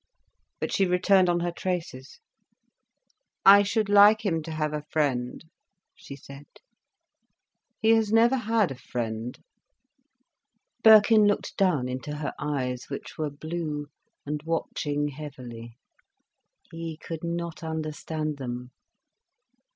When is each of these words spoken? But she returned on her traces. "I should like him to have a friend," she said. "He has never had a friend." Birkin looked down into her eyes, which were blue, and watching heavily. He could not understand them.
But 0.59 0.73
she 0.73 0.87
returned 0.87 1.29
on 1.29 1.41
her 1.41 1.51
traces. 1.51 2.17
"I 3.45 3.61
should 3.61 3.87
like 3.87 4.25
him 4.25 4.41
to 4.41 4.51
have 4.51 4.73
a 4.73 4.81
friend," 4.89 5.45
she 5.93 6.15
said. 6.15 6.47
"He 7.83 7.91
has 7.91 8.11
never 8.11 8.37
had 8.37 8.71
a 8.71 8.75
friend." 8.79 9.37
Birkin 10.83 11.25
looked 11.27 11.55
down 11.55 11.87
into 11.87 12.15
her 12.17 12.33
eyes, 12.39 12.85
which 12.89 13.19
were 13.19 13.29
blue, 13.29 13.89
and 14.25 14.41
watching 14.41 15.09
heavily. 15.09 15.77
He 16.71 16.97
could 16.97 17.23
not 17.23 17.61
understand 17.63 18.37
them. 18.37 18.71